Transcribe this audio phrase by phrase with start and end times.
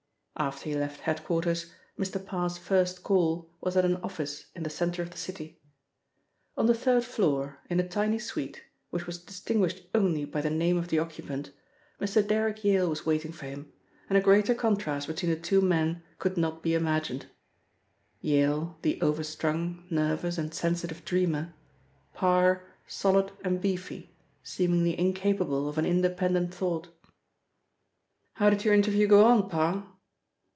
[0.37, 2.23] After he left head quarters, Mr.
[2.25, 5.59] Parr's first call was at an office in the centre of the city.
[6.57, 10.77] On the third floor, in a tiny suite, which was distinguished only by the name
[10.77, 11.51] of the occupant,
[12.01, 12.25] Mr.
[12.27, 13.71] Derrick Yale was waiting for him,
[14.09, 17.27] and a greater contrast between the two men could not be imagined.
[18.19, 21.53] Yale, the overstrung, nervous, and sensitive dreamer;
[22.15, 24.09] Parr, solid and beefy,
[24.41, 26.87] seemingly incapable of an independent thought.
[28.35, 29.87] "How did your interview go on, Parr?"